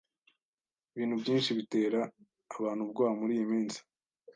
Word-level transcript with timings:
Ibintu 0.95 1.15
byinshi 1.21 1.49
bitera 1.57 1.99
abantu 2.57 2.81
ubwoba 2.83 3.13
muriyi 3.19 3.45
minsi. 3.51 3.79